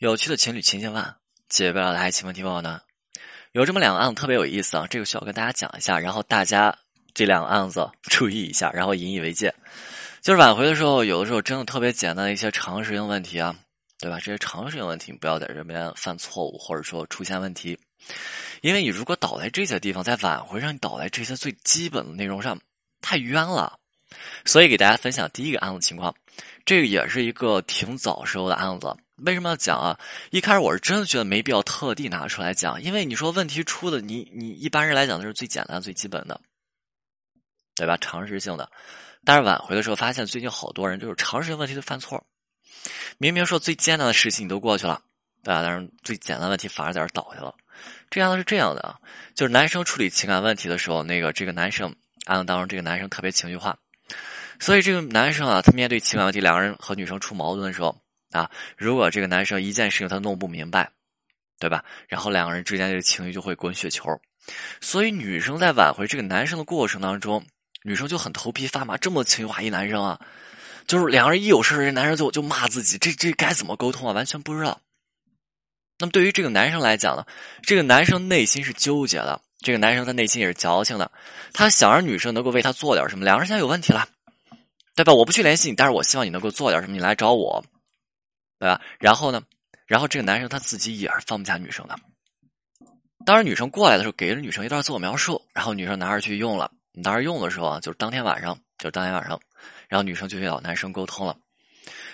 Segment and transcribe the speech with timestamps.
[0.00, 1.14] 有趣的情侣情千万，
[1.50, 2.80] 解不了的爱情问题问我呢。
[3.52, 6.74] 有这么两个案子特别有意思啊，这个需要跟大家讲一下，然后大家
[7.12, 9.54] 这两个案子 注意一下，然后引以为戒。
[10.22, 13.54] 就是挽回的时候，有的时候真的特别简单的一些常识性问题啊，
[13.98, 14.18] 对吧？
[14.18, 17.78] 这些常识性问题不要在这边犯错误，或者说出现问题，
[18.62, 22.58] 因为你如果倒在这些地方，在挽回上你倒在这些最基本的内容上，
[23.02, 23.78] 太冤了。
[24.46, 26.14] 所以给大家分享第一个案子情况，
[26.64, 28.96] 这个也是一个挺早时候的案子。
[29.24, 29.98] 为什么要讲啊？
[30.30, 36.40] 一开始我是真的觉得没必要特地拿出来讲，因为你说问题出的，你你一般人来讲都是最简单、最基本的，
[37.76, 37.96] 对吧？
[37.98, 38.70] 常识性的。
[39.24, 42.24] 但是挽回的时候发现，最近好多人就是常识性问题都犯错。
[43.18, 45.02] 明明说最艰难的事情你都过去了，
[45.42, 45.62] 对吧？
[45.62, 47.54] 但是最简单问题反而在这倒下了。
[48.08, 48.98] 这样的是这样的啊，
[49.34, 51.94] 就是男生处理情感问题的时候，那个这个男生
[52.24, 53.76] 案子当中，这个男生特别情绪化，
[54.58, 57.94] 所以这个男生啊，他面对情感问题，两个人和女生出矛盾的时候。
[58.30, 60.90] 啊，如果这个男生一件事情他弄不明白，
[61.58, 61.84] 对吧？
[62.08, 64.04] 然后两个人之间这个情绪就会滚雪球，
[64.80, 67.44] 所以女生在挽回这个男生的过程当中，
[67.82, 68.96] 女生就很头皮发麻。
[68.96, 70.20] 这么情绪化一男生啊，
[70.86, 74.12] 就是两个人一有事这男生就就骂自己，这这该怎么沟通啊？
[74.12, 74.80] 完全不知道。
[75.98, 77.26] 那么对于这个男生来讲呢，
[77.62, 81.10] 这个男生内心是纠结的，这个男生他内心也是矫情的，
[81.52, 83.24] 他想让女生能够为他做点什么。
[83.24, 84.08] 两个人现在有问题了，
[84.94, 85.12] 对吧？
[85.12, 87.62] 我不去联系你，但是我希望你能够做点什么，你来找我。
[88.60, 88.80] 对吧？
[88.98, 89.42] 然后呢？
[89.86, 91.96] 然后这个男生他自己也是放不下女生的。
[93.26, 96.70] 当时女生过来的时候，给了女生一段自我描述，然后女生拿着去用了。
[97.02, 99.40] 当时用的时候啊，就是当天晚上，就是当天晚上，
[99.88, 101.36] 然后女生就去找男生沟通了。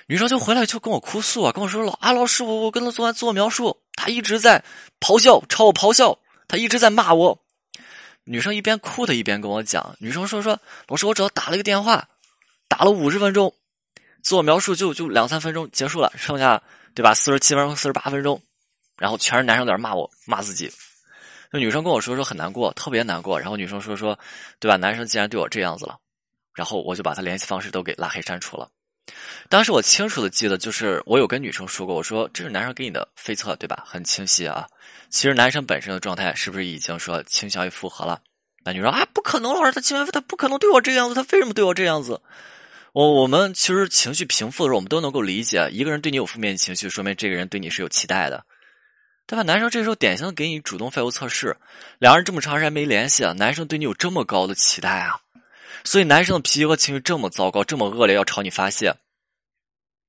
[0.07, 4.65] 女生就回来就跟我哭诉啊，跟我说：“老啊，老师，我我跟他做完自我描述，他一直在
[5.01, 7.43] 咆哮，朝我咆哮，他一直在骂我。”
[8.25, 12.09] 女生一边哭的一边跟我讲，女生说：“说老师，我只要打了一个电话，
[12.69, 13.53] 打了五十分钟。”
[14.23, 16.61] 自我描述就就两三分钟结束了，剩下
[16.95, 17.15] 对吧？
[17.15, 18.41] 四十七分钟、四十八分钟，
[18.97, 20.71] 然后全是男生在那骂我、骂自己。
[21.53, 23.39] 那女生跟我说说很难过，特别难过。
[23.39, 24.19] 然后女生说说，
[24.59, 24.77] 对吧？
[24.77, 25.97] 男生既然对我这样子了，
[26.55, 28.69] 然后我就把他联系方式都给拉黑删除了。
[29.49, 33.85] 当时我清楚的记得，就是我有跟女生说过，我说这是男生给你的飞测，对吧？
[33.87, 34.67] 很清晰啊。
[35.09, 38.21] 其实男生本身的状态是不是已经说倾向于复合了？
[38.65, 42.21] 那女生啊，不可能，老师他情完他不可能对我这个样子，他为什么对我这样子？
[42.97, 48.43] 我我们其实情绪平复的时候，我们都能够理解，一个人对你有负面情绪，说明这个人对你是有期待的，
[49.27, 49.43] 对吧？
[49.43, 51.55] 男生这时候典型的给你主动废物测试，
[51.99, 55.21] 两人这么长时间没联系啊，男生对你有这么高的期待啊，
[55.85, 58.95] 所以男生的脾气和情绪这么糟糕，这么恶劣，要朝你发泄，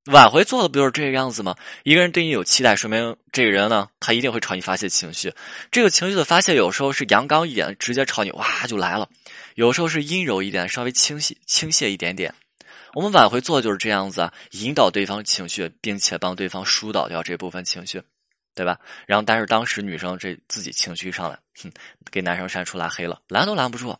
[0.06, 1.58] 挽回做的不就是这个样子吗？
[1.84, 5.34] 一个人对你有期待，说明这个人呢，他一定会朝你发泄情绪，
[5.69, 9.09] 这个情绪的发泄有时候是阳刚一点，直接朝你哇就来了，
[9.56, 12.34] 有时候是阴柔一点，稍微倾泻倾泻一点点。
[12.97, 18.02] 我们挽回做就是这样子啊，引导对方情绪，并且帮对方疏导掉这部分情绪，
[18.56, 18.80] 对吧？
[19.06, 21.72] 然后，但是当时女生这自己情绪上来，哼，
[22.09, 23.96] 给男生删除拉黑了，拦都拦不住。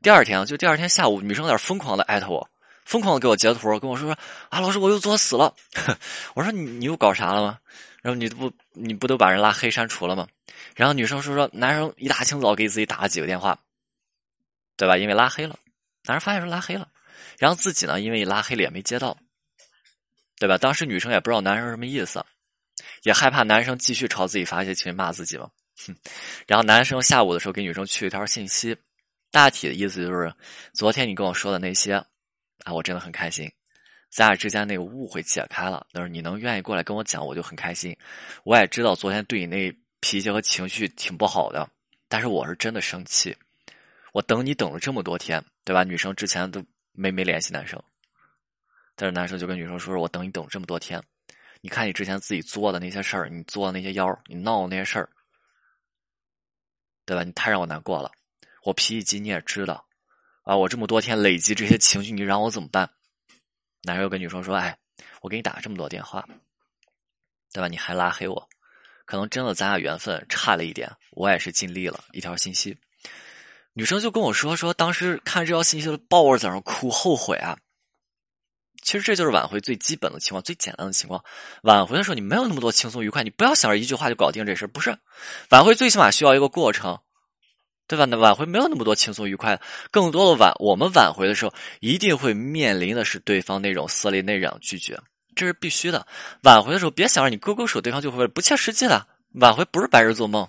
[0.00, 2.48] 第二天就第二天下午，女生在疯狂的艾特我，
[2.84, 4.16] 疯狂的给我截图，跟我说说
[4.48, 5.52] 啊，老师我又作死了。
[6.36, 7.58] 我说你你又搞啥了吗？
[8.00, 10.24] 然后你不你不都把人拉黑删除了吗？
[10.76, 13.58] 然后女生说说男生一大清早给自己打了几个电话，
[14.76, 14.96] 对吧？
[14.96, 15.58] 因为拉黑了，
[16.04, 16.86] 男生发现说拉黑了。
[17.38, 19.16] 然后自己呢，因为拉黑了也没接到，
[20.38, 20.58] 对吧？
[20.58, 22.24] 当时女生也不知道男生什么意思，
[23.02, 25.50] 也害怕男生继续朝自己发泄情绪骂自己嘛。
[26.46, 28.76] 然后男生下午的时候给女生去一条信息，
[29.30, 30.32] 大体的意思就是：
[30.74, 31.94] 昨天你跟我说的那些
[32.64, 33.50] 啊，我真的很开心，
[34.10, 35.86] 咱俩之间那个误会解开了。
[35.94, 37.96] 就是你能愿意过来跟我讲，我就很开心。
[38.44, 41.66] 我也知道昨天对你那脾气和情绪挺不好的，
[42.08, 43.34] 但是我是真的生气。
[44.12, 45.82] 我等你等了这么多天，对吧？
[45.84, 46.62] 女生之前都。
[47.00, 47.82] 没没联系男生，
[48.94, 51.02] 但是男生就跟女生说：“说我等你等这么多天，
[51.62, 55.08] 你看你之前自己做的那些事儿，你做的那些妖，你闹的那些事儿，
[57.06, 57.24] 对吧？
[57.24, 58.12] 你太让我难过了。
[58.64, 59.82] 我脾气急你也知道，
[60.42, 62.90] 啊，我这么多天累积这些情绪，你让我怎么办？”
[63.82, 64.76] 男生又跟女生说：“哎，
[65.22, 66.22] 我给你打了这么多电话，
[67.50, 67.68] 对吧？
[67.68, 68.46] 你还拉黑我，
[69.06, 72.04] 可能真的咱俩缘分差了一点，我也是尽力了。
[72.12, 72.76] 一条信息。”
[73.72, 77.56] 女生就跟我说：“说当时看这条信息，抱着在那哭，后悔啊。
[78.82, 81.22] 其实这就是挽回最基本的情况，最简单的情况。
[81.62, 84.98] 挽回的时候，你没有那么多轻松愉快，你不要想着一句话就搞定这事不是，
[85.50, 86.98] 挽回最起码需要一个过程，
[87.86, 88.06] 对吧？
[88.06, 94.98] 那挽回没有那么多轻松愉快，更多的挽我们挽回的时候，一定会面临的是对方那种撕裂内攘、拒绝，
[95.36, 96.06] 这是必须的。
[96.42, 99.06] 挽回的时候，别想着你勾勾手，对方就会不切实际的。
[99.34, 100.48] 挽回不是白日做梦。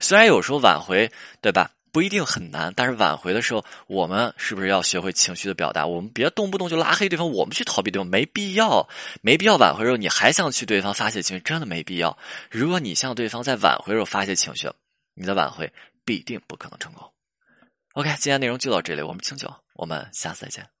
[0.00, 1.10] 虽然有时候挽回，
[1.40, 1.70] 对吧？
[1.92, 5.86] 不一定很难，但是挽回的时候，我们是不是要学会情绪的表达？
[5.86, 8.88] 我们别动不动就拉黑对方，我们去逃避对方，没必要，
[9.22, 12.16] 没必要挽回的时候你还想去对方发泄情绪，真的没必要。
[12.50, 14.70] 如果你向对方在挽回时候发泄情绪，
[15.14, 15.72] 你的挽回
[16.04, 17.10] 必定不可能成功。
[17.94, 20.79] OK，今天内容就到这里，我们清酒，我们下次再见。